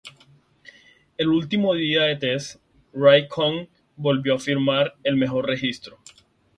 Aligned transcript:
El 1.19 1.27
último 1.27 1.75
día 1.75 2.01
de 2.05 2.15
test, 2.15 2.59
Räikkönen 2.91 3.69
volvió 3.97 4.33
a 4.33 4.39
firmar 4.39 4.95
el 5.03 5.15
mejor 5.15 5.45
registro. 5.45 5.99